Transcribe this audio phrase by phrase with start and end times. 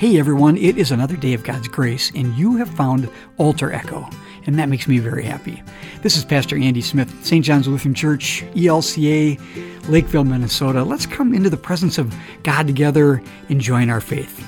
[0.00, 4.08] Hey everyone, it is another day of God's grace, and you have found Altar Echo,
[4.46, 5.62] and that makes me very happy.
[6.00, 7.44] This is Pastor Andy Smith, St.
[7.44, 9.38] John's Lutheran Church, ELCA,
[9.90, 10.84] Lakeville, Minnesota.
[10.84, 12.14] Let's come into the presence of
[12.44, 14.42] God together and join our faith.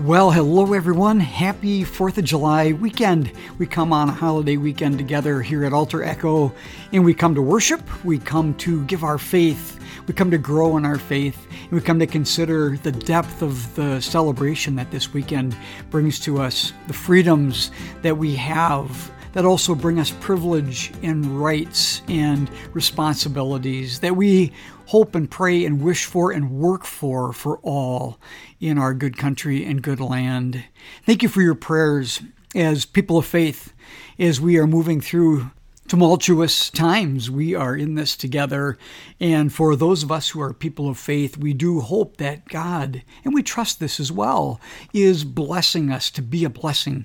[0.00, 1.20] Well, hello everyone.
[1.20, 3.32] Happy 4th of July weekend.
[3.56, 6.52] We come on a holiday weekend together here at Altar Echo,
[6.92, 10.76] and we come to worship, we come to give our faith we come to grow
[10.76, 15.12] in our faith, and we come to consider the depth of the celebration that this
[15.12, 15.56] weekend
[15.90, 22.00] brings to us, the freedoms that we have that also bring us privilege and rights
[22.08, 24.50] and responsibilities that we
[24.86, 28.18] hope and pray and wish for and work for for all
[28.60, 30.64] in our good country and good land.
[31.04, 32.22] Thank you for your prayers
[32.54, 33.74] as people of faith
[34.18, 35.50] as we are moving through
[35.86, 37.30] tumultuous times.
[37.30, 38.78] We are in this together.
[39.20, 43.02] And for those of us who are people of faith, we do hope that God,
[43.22, 44.62] and we trust this as well,
[44.94, 47.04] is blessing us to be a blessing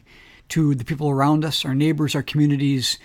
[0.52, 2.98] to the people around us, our neighbors, our communities,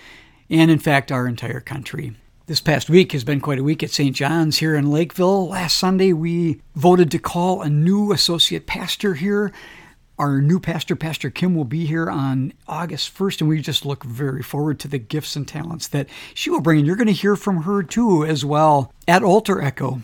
[0.49, 2.15] and in fact, our entire country.
[2.45, 4.15] This past week has been quite a week at St.
[4.15, 5.49] John's here in Lakeville.
[5.49, 9.51] Last Sunday, we voted to call a new associate pastor here
[10.19, 14.03] our new pastor, Pastor Kim, will be here on August 1st, and we just look
[14.03, 16.79] very forward to the gifts and talents that she will bring.
[16.79, 20.01] And you're going to hear from her too, as well, at Altar Echo.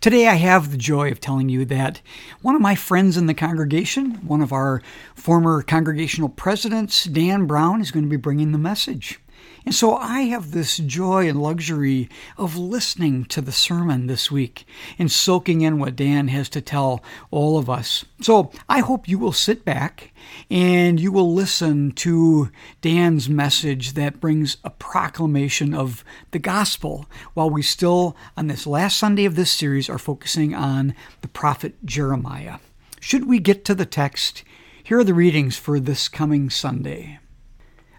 [0.00, 2.00] Today, I have the joy of telling you that
[2.40, 4.82] one of my friends in the congregation, one of our
[5.14, 9.21] former congregational presidents, Dan Brown, is going to be bringing the message.
[9.64, 14.64] And so I have this joy and luxury of listening to the sermon this week
[14.98, 18.04] and soaking in what Dan has to tell all of us.
[18.20, 20.12] So I hope you will sit back
[20.50, 27.50] and you will listen to Dan's message that brings a proclamation of the gospel while
[27.50, 32.58] we still, on this last Sunday of this series, are focusing on the prophet Jeremiah.
[33.00, 34.44] Should we get to the text,
[34.82, 37.18] here are the readings for this coming Sunday.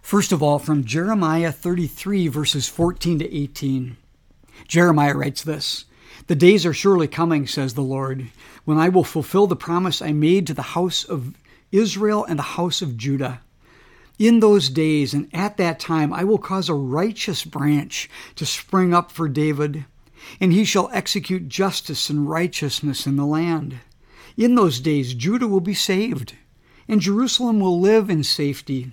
[0.03, 3.96] First of all, from Jeremiah 33, verses 14 to 18.
[4.68, 5.86] Jeremiah writes this
[6.28, 8.28] The days are surely coming, says the Lord,
[8.66, 11.34] when I will fulfill the promise I made to the house of
[11.72, 13.42] Israel and the house of Judah.
[14.19, 18.94] In those days and at that time, I will cause a righteous branch to spring
[18.94, 19.86] up for David,
[20.40, 23.80] and he shall execute justice and righteousness in the land.
[24.36, 26.36] In those days, Judah will be saved,
[26.90, 28.92] and Jerusalem will live in safety.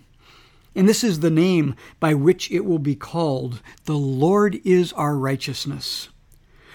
[0.74, 5.16] And this is the name by which it will be called The Lord is our
[5.16, 6.08] righteousness.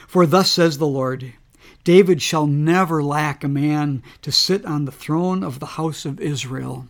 [0.08, 1.34] For thus says the Lord
[1.84, 6.20] David shall never lack a man to sit on the throne of the house of
[6.20, 6.88] Israel.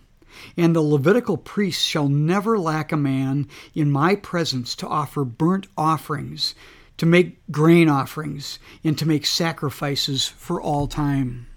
[0.58, 5.68] And the Levitical priests shall never lack a man in my presence to offer burnt
[5.78, 6.56] offerings,
[6.98, 11.48] to make grain offerings, and to make sacrifices for all time.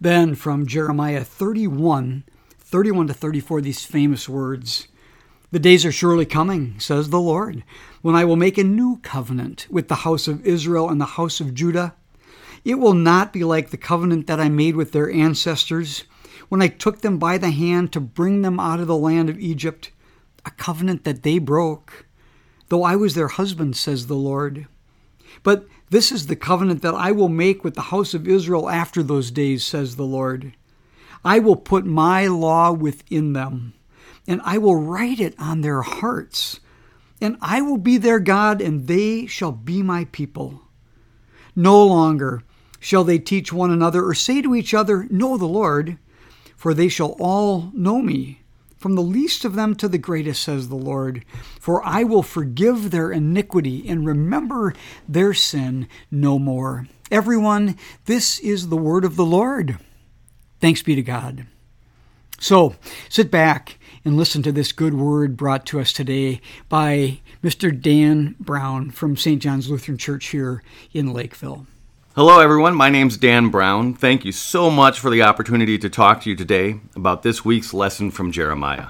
[0.00, 2.24] Then from Jeremiah 31,
[2.74, 4.88] 31 to 34, these famous words
[5.52, 7.62] The days are surely coming, says the Lord,
[8.02, 11.38] when I will make a new covenant with the house of Israel and the house
[11.38, 11.94] of Judah.
[12.64, 16.02] It will not be like the covenant that I made with their ancestors
[16.48, 19.38] when I took them by the hand to bring them out of the land of
[19.38, 19.92] Egypt,
[20.44, 22.06] a covenant that they broke,
[22.70, 24.66] though I was their husband, says the Lord.
[25.44, 29.00] But this is the covenant that I will make with the house of Israel after
[29.00, 30.54] those days, says the Lord.
[31.24, 33.74] I will put my law within them,
[34.26, 36.60] and I will write it on their hearts.
[37.20, 40.62] And I will be their God, and they shall be my people.
[41.56, 42.42] No longer
[42.80, 45.96] shall they teach one another or say to each other, Know the Lord,
[46.56, 48.42] for they shall all know me,
[48.76, 51.24] from the least of them to the greatest, says the Lord.
[51.58, 54.74] For I will forgive their iniquity and remember
[55.08, 56.88] their sin no more.
[57.10, 59.78] Everyone, this is the word of the Lord.
[60.64, 61.44] Thanks be to God.
[62.38, 62.76] So
[63.10, 67.78] sit back and listen to this good word brought to us today by Mr.
[67.78, 69.42] Dan Brown from St.
[69.42, 70.62] John's Lutheran Church here
[70.94, 71.66] in Lakeville.
[72.16, 72.74] Hello, everyone.
[72.74, 73.92] My name's Dan Brown.
[73.92, 77.74] Thank you so much for the opportunity to talk to you today about this week's
[77.74, 78.86] lesson from Jeremiah.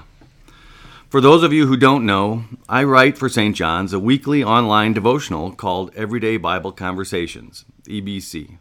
[1.09, 3.57] For those of you who don't know, I write for St.
[3.57, 8.59] John's a weekly online devotional called Everyday Bible Conversations, EBC.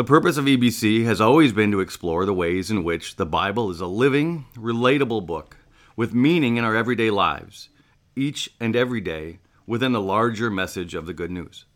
[0.00, 3.70] The purpose of EBC has always been to explore the ways in which the Bible
[3.70, 5.58] is a living, relatable book
[5.94, 7.68] with meaning in our everyday lives,
[8.16, 11.66] each and every day within the larger message of the good news.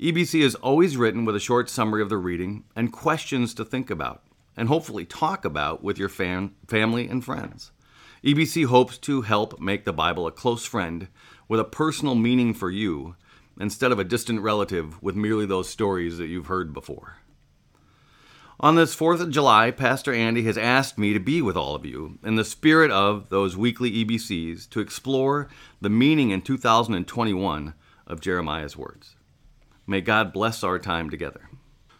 [0.00, 3.90] EBC is always written with a short summary of the reading and questions to think
[3.90, 4.24] about
[4.56, 7.70] and hopefully talk about with your fam- family and friends.
[8.24, 11.06] EBC hopes to help make the Bible a close friend
[11.46, 13.14] with a personal meaning for you
[13.60, 17.19] instead of a distant relative with merely those stories that you've heard before.
[18.62, 21.86] On this 4th of July, Pastor Andy has asked me to be with all of
[21.86, 25.48] you in the spirit of those weekly EBCs to explore
[25.80, 27.72] the meaning in 2021
[28.06, 29.16] of Jeremiah's words.
[29.86, 31.48] May God bless our time together.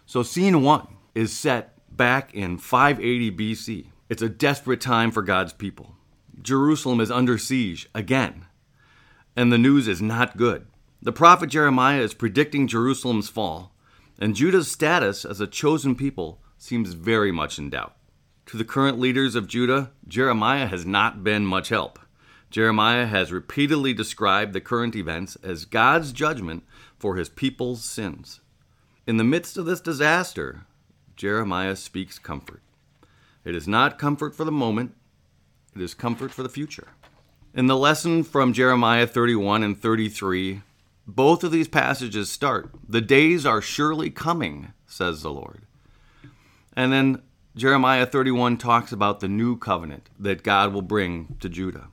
[0.05, 3.87] So, scene one is set back in 580 BC.
[4.11, 5.97] It's a desperate time for God's people.
[6.43, 8.45] Jerusalem is under siege again,
[9.35, 10.67] and the news is not good.
[11.01, 13.73] The prophet Jeremiah is predicting Jerusalem's fall,
[14.19, 17.97] and Judah's status as a chosen people seems very much in doubt.
[18.47, 21.99] To the current leaders of Judah, Jeremiah has not been much help.
[22.51, 26.65] Jeremiah has repeatedly described the current events as God's judgment
[26.99, 28.41] for his people's sins.
[29.07, 30.67] In the midst of this disaster,
[31.17, 32.63] Jeremiah speaks comfort.
[33.45, 34.95] It is not comfort for the moment,
[35.75, 36.89] it is comfort for the future.
[37.55, 40.61] In the lesson from Jeremiah 31 and 33,
[41.07, 45.63] both of these passages start The days are surely coming, says the Lord.
[46.75, 47.23] And then
[47.57, 51.89] Jeremiah 31 talks about the new covenant that God will bring to Judah.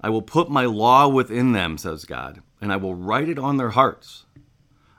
[0.00, 3.56] I will put my law within them, says God, and I will write it on
[3.56, 4.24] their hearts.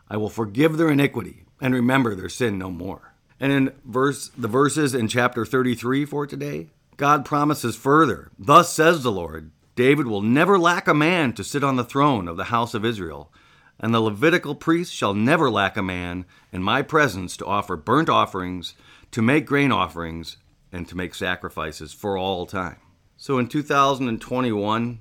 [0.09, 3.13] I will forgive their iniquity and remember their sin no more.
[3.39, 9.03] And in verse the verses in chapter 33 for today, God promises further, Thus says
[9.03, 12.45] the Lord, David will never lack a man to sit on the throne of the
[12.45, 13.31] house of Israel,
[13.79, 18.09] and the Levitical priests shall never lack a man in my presence to offer burnt
[18.09, 18.73] offerings,
[19.11, 20.37] to make grain offerings,
[20.71, 22.77] and to make sacrifices for all time.
[23.17, 24.99] So in 2021,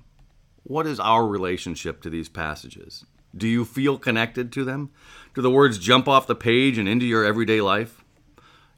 [0.62, 3.04] what is our relationship to these passages?
[3.36, 4.90] Do you feel connected to them?
[5.34, 8.04] Do the words jump off the page and into your everyday life?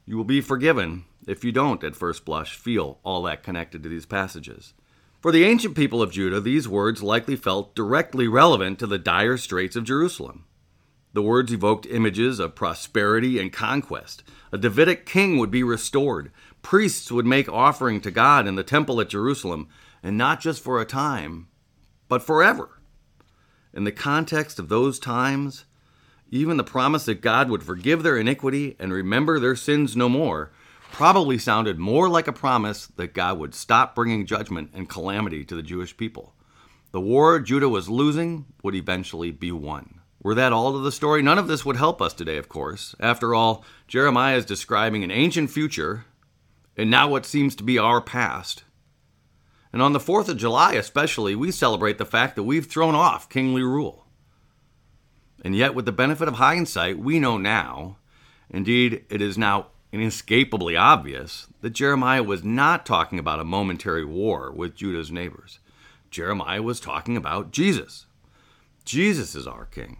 [0.05, 3.89] You will be forgiven if you don't, at first blush, feel all that connected to
[3.89, 4.73] these passages.
[5.27, 9.35] For the ancient people of Judah, these words likely felt directly relevant to the dire
[9.35, 10.45] straits of Jerusalem.
[11.11, 14.23] The words evoked images of prosperity and conquest.
[14.53, 16.31] A Davidic king would be restored.
[16.61, 19.67] Priests would make offering to God in the temple at Jerusalem,
[20.01, 21.49] and not just for a time,
[22.07, 22.79] but forever.
[23.73, 25.65] In the context of those times,
[26.31, 30.53] even the promise that God would forgive their iniquity and remember their sins no more
[30.97, 35.55] probably sounded more like a promise that God would stop bringing judgment and calamity to
[35.55, 36.33] the Jewish people.
[36.91, 39.99] The war Judah was losing would eventually be won.
[40.23, 41.21] Were that all to the story?
[41.21, 42.95] None of this would help us today, of course.
[42.99, 46.05] After all, Jeremiah is describing an ancient future
[46.75, 48.63] and now what seems to be our past.
[49.71, 53.29] And on the 4th of July, especially, we celebrate the fact that we've thrown off
[53.29, 54.07] kingly rule.
[55.45, 57.97] And yet, with the benefit of hindsight, we know now,
[58.49, 64.51] indeed, it is now inescapably obvious that Jeremiah was not talking about a momentary war
[64.51, 65.59] with Judah's neighbors.
[66.11, 68.05] Jeremiah was talking about Jesus.
[68.85, 69.97] Jesus is our king.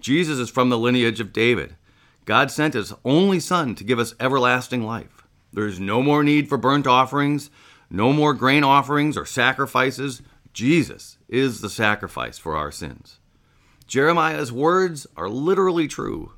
[0.00, 1.76] Jesus is from the lineage of David.
[2.24, 5.26] God sent his only Son to give us everlasting life.
[5.52, 7.50] There is no more need for burnt offerings,
[7.90, 10.22] no more grain offerings or sacrifices.
[10.52, 13.18] Jesus is the sacrifice for our sins.
[13.86, 16.32] Jeremiah's words are literally true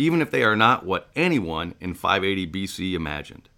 [0.00, 3.48] even if they are not what anyone in 580 BC imagined.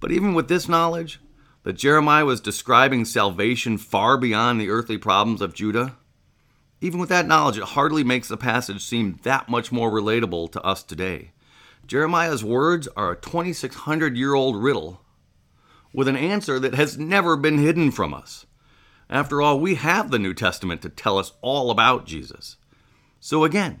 [0.00, 1.20] But even with this knowledge,
[1.62, 5.96] that Jeremiah was describing salvation far beyond the earthly problems of Judah,
[6.80, 10.62] even with that knowledge, it hardly makes the passage seem that much more relatable to
[10.62, 11.32] us today.
[11.86, 15.00] Jeremiah's words are a 2,600 year old riddle
[15.92, 18.46] with an answer that has never been hidden from us.
[19.10, 22.56] After all, we have the New Testament to tell us all about Jesus.
[23.20, 23.80] So again,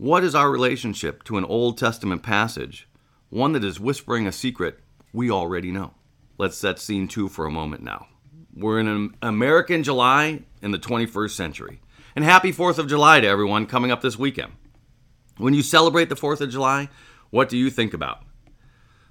[0.00, 2.88] what is our relationship to an Old Testament passage,
[3.28, 4.80] one that is whispering a secret
[5.12, 5.92] we already know?
[6.38, 8.06] Let's set scene two for a moment now.
[8.54, 11.82] We're in an American July in the 21st century.
[12.16, 14.52] And happy 4th of July to everyone coming up this weekend.
[15.36, 16.88] When you celebrate the 4th of July,
[17.28, 18.22] what do you think about?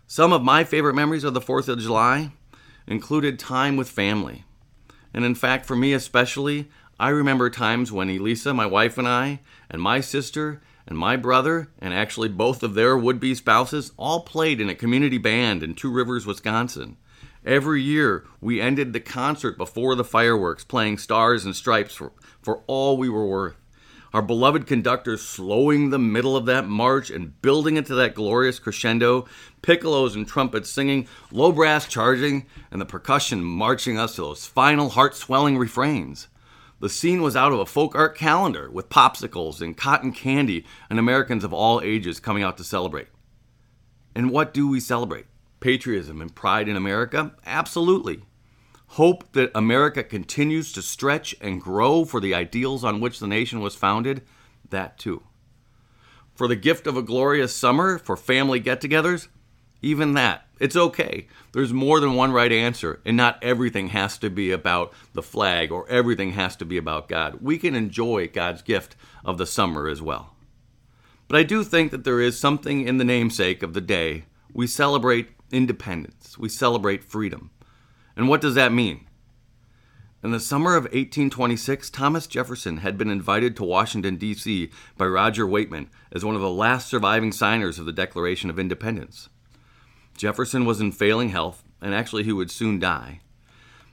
[0.07, 2.31] Some of my favorite memories of the 4th of July
[2.87, 4.43] included time with family.
[5.13, 6.67] And in fact, for me especially,
[6.99, 11.69] I remember times when Elisa, my wife, and I, and my sister, and my brother,
[11.77, 15.75] and actually both of their would be spouses, all played in a community band in
[15.75, 16.97] Two Rivers, Wisconsin.
[17.45, 22.63] Every year, we ended the concert before the fireworks, playing Stars and Stripes for, for
[22.65, 23.55] all we were worth.
[24.13, 28.57] Our beloved conductor slowing the middle of that march and building it to that glorious
[28.57, 29.27] crescendo,
[29.61, 34.89] piccolos and trumpets singing, low brass charging, and the percussion marching us to those final
[34.89, 36.27] heart swelling refrains.
[36.79, 40.97] The scene was out of a folk art calendar with popsicles and cotton candy and
[40.97, 43.07] Americans of all ages coming out to celebrate.
[44.15, 45.25] And what do we celebrate?
[45.59, 47.33] Patriotism and pride in America?
[47.45, 48.23] Absolutely.
[48.93, 53.59] Hope that America continues to stretch and grow for the ideals on which the nation
[53.59, 54.23] was founded?
[54.69, 55.23] That too.
[56.33, 59.27] For the gift of a glorious summer for family get togethers?
[59.81, 61.27] Even that, it's okay.
[61.53, 65.71] There's more than one right answer, and not everything has to be about the flag
[65.71, 67.39] or everything has to be about God.
[67.41, 70.35] We can enjoy God's gift of the summer as well.
[71.27, 74.25] But I do think that there is something in the namesake of the day.
[74.51, 77.51] We celebrate independence, we celebrate freedom.
[78.15, 79.05] And what does that mean?
[80.21, 84.69] In the summer of 1826, Thomas Jefferson had been invited to Washington, D.C.
[84.97, 89.29] by Roger Weightman as one of the last surviving signers of the Declaration of Independence.
[90.19, 93.21] Jefferson was in failing health, and actually he would soon die.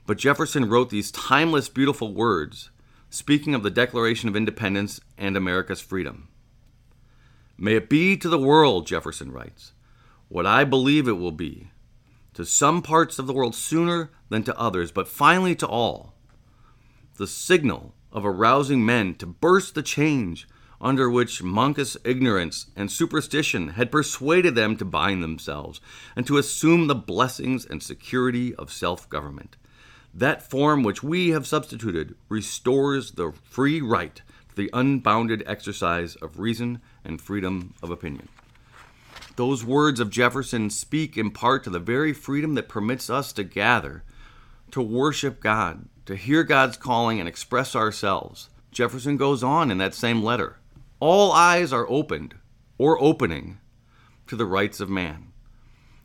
[0.05, 2.69] But Jefferson wrote these timeless, beautiful words,
[3.09, 6.27] speaking of the Declaration of Independence and America's freedom.
[7.57, 9.71] May it be to the world, Jefferson writes,
[10.27, 11.69] what I believe it will be,
[12.33, 16.13] to some parts of the world sooner than to others, but finally to all
[17.15, 20.45] the signal of arousing men to burst the change
[20.79, 25.81] under which monkish ignorance and superstition had persuaded them to bind themselves
[26.15, 29.57] and to assume the blessings and security of self government.
[30.13, 36.39] That form which we have substituted restores the free right to the unbounded exercise of
[36.39, 38.27] reason and freedom of opinion.
[39.35, 43.43] Those words of Jefferson speak in part to the very freedom that permits us to
[43.43, 44.03] gather,
[44.71, 48.49] to worship God, to hear God's calling and express ourselves.
[48.71, 50.57] Jefferson goes on in that same letter.
[50.99, 52.35] All eyes are opened,
[52.79, 53.59] or opening,
[54.25, 55.31] to the rights of man.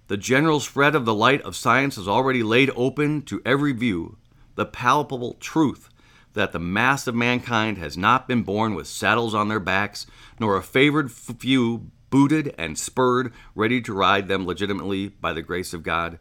[0.08, 4.18] The general spread of the light of science has already laid open to every view
[4.54, 5.88] the palpable truth
[6.34, 10.06] that the mass of mankind has not been born with saddles on their backs,
[10.38, 15.72] nor a favored few booted and spurred, ready to ride them legitimately by the grace
[15.72, 16.18] of God.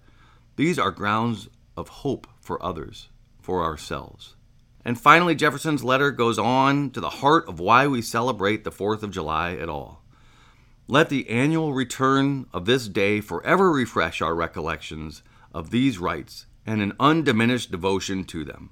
[0.56, 3.10] These are grounds of hope for others
[3.42, 4.36] for ourselves.
[4.84, 9.04] And finally, Jefferson's letter goes on to the heart of why we celebrate the 4th
[9.04, 10.02] of July at all.
[10.88, 15.24] Let the annual return of this day forever refresh our recollections
[15.54, 18.72] of these rights and an undiminished devotion to them.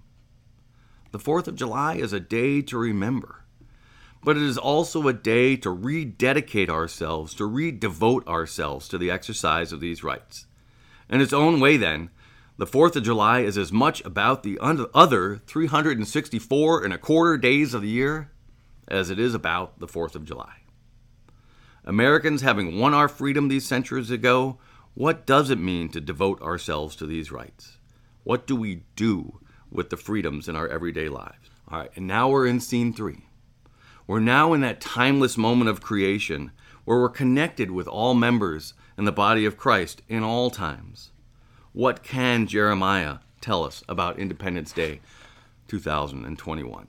[1.11, 3.43] The 4th of July is a day to remember,
[4.23, 9.71] but it is also a day to rededicate ourselves, to redevote ourselves to the exercise
[9.71, 10.45] of these rights.
[11.09, 12.09] In its own way, then,
[12.59, 17.73] the 4th of July is as much about the other 364 and a quarter days
[17.73, 18.31] of the year
[18.85, 20.55] as it is about the 4th of July.
[21.85, 24.57] Americans having won our freedom these centuries ago,
[24.93, 27.77] what does it mean to devote ourselves to these rights?
[28.25, 29.39] What do we do
[29.71, 31.49] with the freedoms in our everyday lives?
[31.71, 33.23] All right, and now we're in scene three.
[34.05, 36.51] We're now in that timeless moment of creation
[36.83, 41.11] where we're connected with all members in the body of Christ in all times.
[41.73, 45.01] What can Jeremiah tell us about Independence Day
[45.67, 46.87] 2021?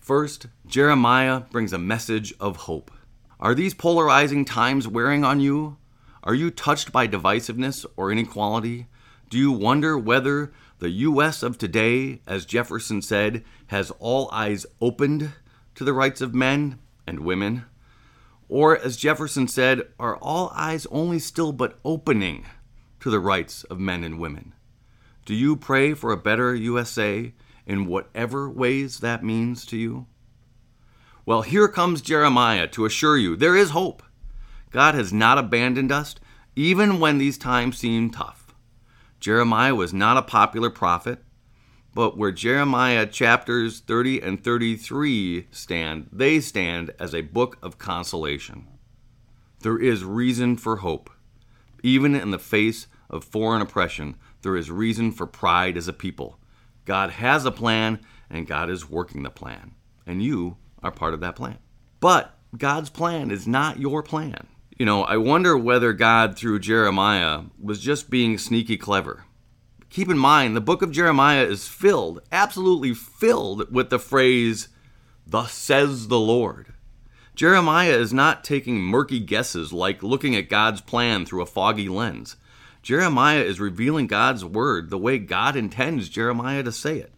[0.00, 2.90] First, Jeremiah brings a message of hope.
[3.38, 5.76] Are these polarizing times wearing on you?
[6.24, 8.86] Are you touched by divisiveness or inequality?
[9.28, 11.42] Do you wonder whether the U.S.
[11.42, 15.32] of today, as Jefferson said, has all eyes opened
[15.74, 17.66] to the rights of men and women?
[18.48, 22.46] Or, as Jefferson said, are all eyes only still but opening
[23.00, 24.54] to the rights of men and women?
[25.24, 27.32] Do you pray for a better USA
[27.66, 30.06] in whatever ways that means to you?
[31.26, 34.02] Well, here comes Jeremiah to assure you there is hope.
[34.70, 36.14] God has not abandoned us,
[36.56, 38.54] even when these times seem tough.
[39.20, 41.22] Jeremiah was not a popular prophet,
[41.94, 48.66] but where Jeremiah chapters 30 and 33 stand, they stand as a book of consolation.
[49.60, 51.10] There is reason for hope.
[51.82, 56.38] Even in the face of foreign oppression, there is reason for pride as a people.
[56.84, 59.74] God has a plan, and God is working the plan.
[60.06, 61.58] And you are part of that plan.
[62.00, 64.46] But God's plan is not your plan.
[64.78, 69.24] You know, I wonder whether God, through Jeremiah, was just being sneaky clever.
[69.90, 74.68] Keep in mind, the book of Jeremiah is filled, absolutely filled, with the phrase,
[75.26, 76.74] Thus says the Lord.
[77.34, 82.36] Jeremiah is not taking murky guesses like looking at God's plan through a foggy lens.
[82.82, 87.12] Jeremiah is revealing God's word the way God intends Jeremiah to say it.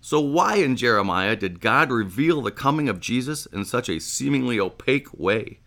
[0.00, 4.58] So, why in Jeremiah did God reveal the coming of Jesus in such a seemingly
[4.58, 5.58] opaque way?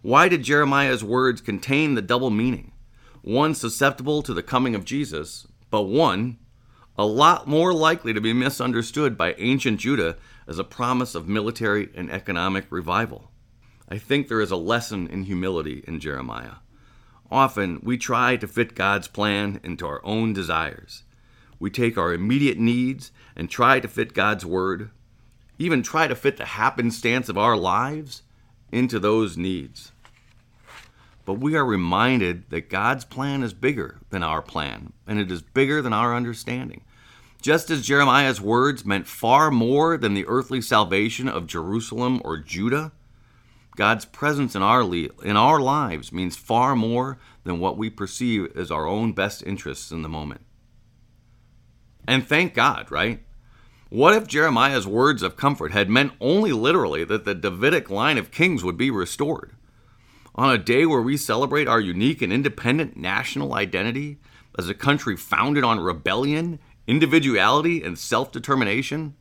[0.00, 2.72] Why did Jeremiah's words contain the double meaning?
[3.20, 6.38] One susceptible to the coming of Jesus, but one
[6.96, 11.88] a lot more likely to be misunderstood by ancient Judah as a promise of military
[11.94, 13.30] and economic revival.
[13.88, 16.56] I think there is a lesson in humility in Jeremiah.
[17.30, 21.04] Often, we try to fit God's plan into our own desires.
[21.58, 24.90] We take our immediate needs and try to fit God's word,
[25.58, 28.22] even try to fit the happenstance of our lives
[28.70, 29.92] into those needs.
[31.24, 35.42] but we are reminded that God's plan is bigger than our plan, and it is
[35.42, 36.82] bigger than our understanding.
[37.42, 42.92] Just as Jeremiah's words meant far more than the earthly salvation of Jerusalem or Judah,
[43.74, 48.70] God's presence in our, in our lives means far more than what we perceive as
[48.70, 50.42] our own best interests in the moment.
[52.06, 53.24] And thank God, right?
[53.88, 58.30] What if Jeremiah's words of comfort had meant only literally that the Davidic line of
[58.30, 59.52] kings would be restored?
[60.36, 64.18] On a day where we celebrate our unique and independent national identity
[64.58, 69.14] as a country founded on rebellion, individuality, and self determination?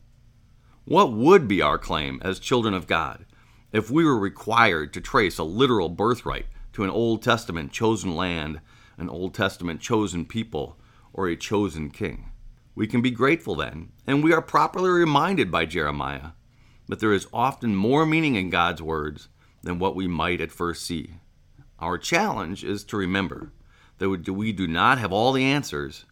[0.86, 3.26] What would be our claim as children of God
[3.72, 8.62] if we were required to trace a literal birthright to an Old Testament chosen land,
[8.98, 10.78] an Old Testament chosen people,
[11.14, 12.32] or a chosen king?
[12.74, 16.32] We can be grateful then, and we are properly reminded by Jeremiah
[16.88, 19.30] that there is often more meaning in God's words
[19.62, 21.16] than what we might at first see.
[21.80, 23.52] Our challenge is to remember
[23.98, 26.06] that we do not have all the answers,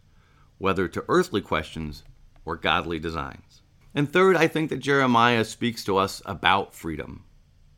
[0.59, 2.03] whether to earthly questions
[2.45, 3.63] or godly designs.
[3.95, 7.23] And third, I think that Jeremiah speaks to us about freedom.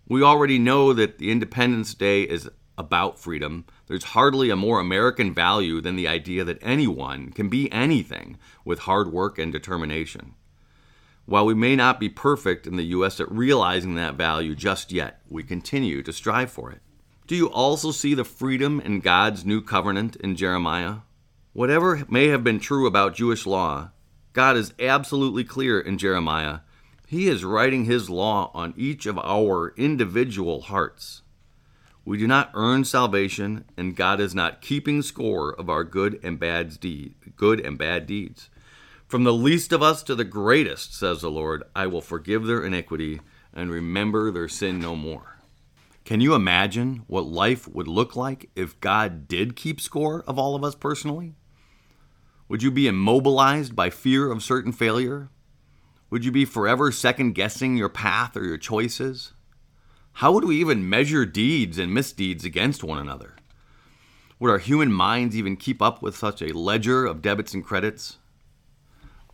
[0.08, 3.66] We already know that the Independence Day is about freedom.
[3.88, 8.80] There's hardly a more American value than the idea that anyone can be anything with
[8.80, 10.34] hard work and determination.
[11.26, 13.20] While we may not be perfect in the U.S.
[13.20, 16.82] at realizing that value just yet, we continue to strive for it.
[17.28, 20.96] Do you also see the freedom in God's new covenant in Jeremiah?
[21.54, 23.90] Whatever may have been true about Jewish law,
[24.32, 26.60] God is absolutely clear in Jeremiah.
[27.06, 31.24] He is writing his law on each of our individual hearts.
[32.06, 36.40] We do not earn salvation, and God is not keeping score of our good and
[36.40, 38.50] bad deeds, good and bad deeds.
[39.06, 42.64] From the least of us to the greatest, says the Lord, I will forgive their
[42.64, 43.20] iniquity
[43.54, 45.40] and remember their sin no more.
[46.06, 50.56] Can you imagine what life would look like if God did keep score of all
[50.56, 51.36] of us personally?
[52.52, 55.30] Would you be immobilized by fear of certain failure?
[56.10, 59.32] Would you be forever second guessing your path or your choices?
[60.16, 63.38] How would we even measure deeds and misdeeds against one another?
[64.38, 68.18] Would our human minds even keep up with such a ledger of debits and credits?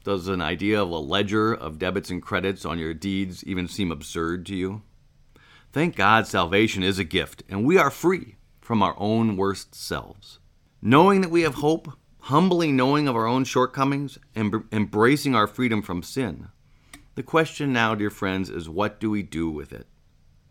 [0.03, 3.91] Does an idea of a ledger of debits and credits on your deeds even seem
[3.91, 4.83] absurd to you?
[5.71, 10.37] Thank God salvation is a gift, and we are free from our own worst selves.
[10.83, 15.81] Knowing that we have hope, humbly knowing of our own shortcomings, and embracing our freedom
[15.81, 16.49] from sin.
[17.15, 19.87] The question now, dear friends, is what do we do with it?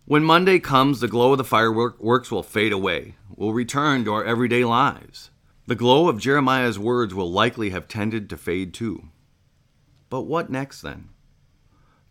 [0.04, 3.16] When Monday comes, the glow of the fireworks will fade away.
[3.34, 5.30] We'll return to our everyday lives.
[5.66, 9.08] The glow of Jeremiah's words will likely have tended to fade too.
[10.08, 11.08] But what next then?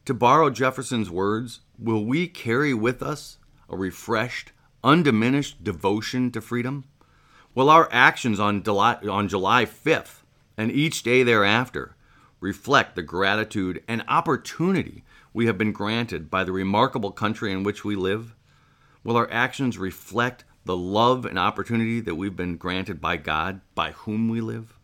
[0.05, 3.37] To borrow Jefferson's words, will we carry with us
[3.69, 4.51] a refreshed,
[4.83, 6.83] undiminished devotion to freedom?
[7.55, 10.23] Will our actions on July, on July 5th
[10.57, 11.95] and each day thereafter
[12.41, 17.85] reflect the gratitude and opportunity we have been granted by the remarkable country in which
[17.85, 18.35] we live?
[19.05, 23.91] Will our actions reflect the love and opportunity that we've been granted by God, by
[23.91, 24.77] whom we live?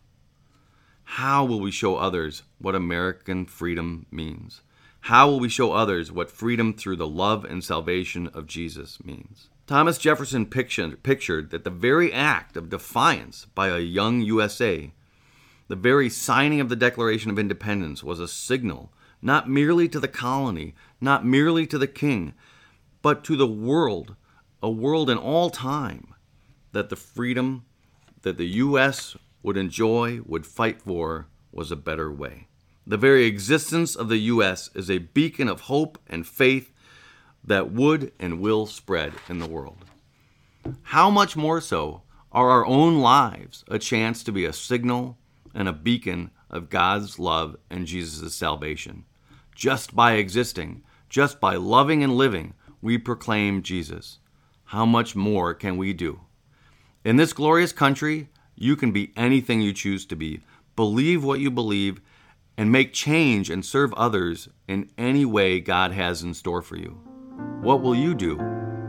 [1.04, 4.62] How will we show others what American freedom means?
[5.00, 9.50] How will we show others what freedom through the love and salvation of Jesus means?
[9.72, 14.92] Thomas Jefferson pictured that the very act of defiance by a young USA,
[15.68, 20.08] the very signing of the Declaration of Independence, was a signal not merely to the
[20.08, 22.34] colony, not merely to the king,
[23.00, 24.14] but to the world,
[24.62, 26.12] a world in all time,
[26.72, 27.64] that the freedom
[28.20, 32.46] that the U.S would enjoy, would fight for, was a better way.
[32.86, 34.68] The very existence of the U.S.
[34.74, 36.71] is a beacon of hope and faith
[37.44, 39.84] that would and will spread in the world.
[40.82, 45.18] How much more so are our own lives a chance to be a signal
[45.54, 49.04] and a beacon of God's love and Jesus' salvation?
[49.54, 54.18] Just by existing, just by loving and living, we proclaim Jesus.
[54.64, 56.20] How much more can we do?
[57.04, 60.40] In this glorious country, you can be anything you choose to be.
[60.76, 62.00] Believe what you believe
[62.56, 67.11] and make change and serve others in any way God has in store for you.
[67.62, 68.40] What will you do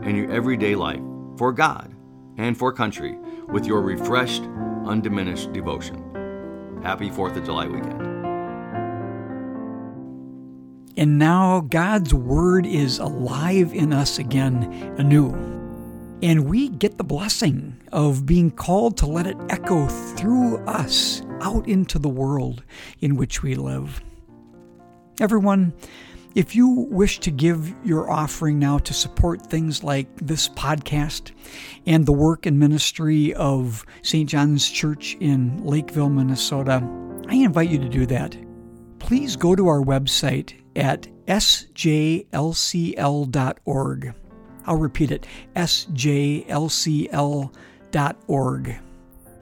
[0.02, 1.00] in your everyday life
[1.36, 1.94] for God
[2.36, 4.42] and for country with your refreshed,
[4.84, 6.80] undiminished devotion?
[6.82, 8.02] Happy 4th of July weekend.
[10.96, 14.64] And now God's Word is alive in us again
[14.98, 15.30] anew.
[16.20, 21.68] And we get the blessing of being called to let it echo through us out
[21.68, 22.64] into the world
[23.00, 24.02] in which we live.
[25.20, 25.74] Everyone,
[26.34, 31.30] If you wish to give your offering now to support things like this podcast
[31.86, 34.28] and the work and ministry of St.
[34.28, 36.82] John's Church in Lakeville, Minnesota,
[37.28, 38.36] I invite you to do that.
[38.98, 41.74] Please go to our website at sjlcl.org.
[44.66, 45.96] I'll repeat it sjlcl.org.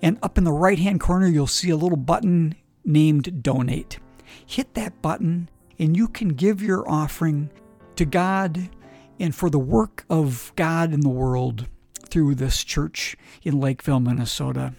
[0.02, 3.98] And up in the right hand corner, you'll see a little button named Donate.
[4.44, 5.48] Hit that button
[5.82, 7.50] and you can give your offering
[7.96, 8.70] to God
[9.18, 11.66] and for the work of God in the world
[12.08, 14.74] through this church in Lakeville, Minnesota.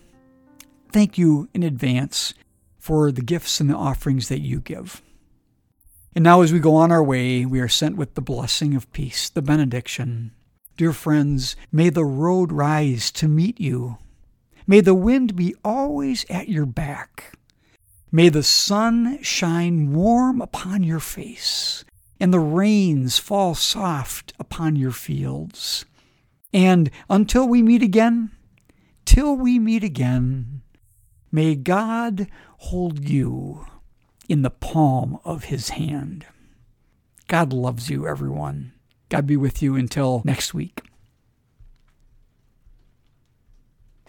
[0.93, 2.33] Thank you in advance
[2.79, 5.01] for the gifts and the offerings that you give.
[6.15, 8.91] And now, as we go on our way, we are sent with the blessing of
[8.93, 10.31] peace, the benediction.
[10.77, 13.97] Dear friends, may the road rise to meet you.
[14.65, 17.33] May the wind be always at your back.
[18.15, 21.83] May the sun shine warm upon your face,
[22.19, 25.85] and the rains fall soft upon your fields.
[26.53, 28.29] And until we meet again,
[29.03, 30.61] till we meet again,
[31.31, 33.65] may God hold you
[34.29, 36.27] in the palm of his hand.
[37.27, 38.73] God loves you, everyone.
[39.09, 40.81] God be with you until next week.